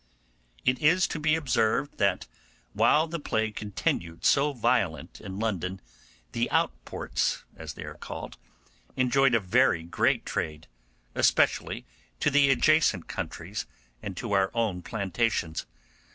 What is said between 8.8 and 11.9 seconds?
enjoyed a very great trade, especially